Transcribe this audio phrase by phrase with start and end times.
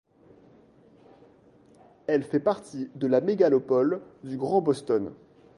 [2.07, 5.13] Elle fait partie de la mégapole du Grand Boston.